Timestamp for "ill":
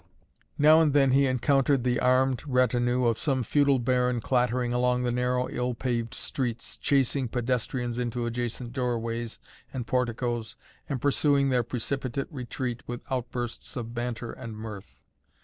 5.47-5.75